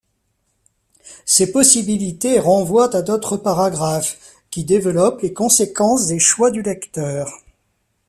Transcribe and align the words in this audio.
Ces 1.25 1.51
possibilités 1.51 2.39
renvoient 2.39 2.95
à 2.95 3.03
d'autres 3.03 3.37
paragraphes, 3.37 4.17
qui 4.49 4.63
développent 4.63 5.21
les 5.21 5.31
conséquences 5.31 6.07
des 6.07 6.17
choix 6.17 6.49
du 6.49 6.63
lecteur. 6.63 7.31